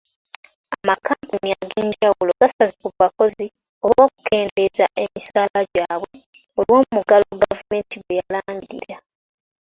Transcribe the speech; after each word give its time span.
Amakampuni 0.77 1.49
ag'enjawulo 1.63 2.31
gasaze 2.41 2.73
ku 2.83 2.89
bakozi 3.01 3.45
oba 3.87 4.01
okukendeeza 4.07 4.85
emisaala 5.03 5.59
gyabwe 5.73 6.17
olw'omuggalo 6.59 7.25
gavumenti 7.41 7.95
gwe 8.03 8.15
yalangirira. 8.19 8.97